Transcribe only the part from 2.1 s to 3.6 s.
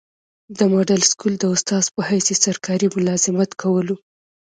ئي سرکاري ملازمت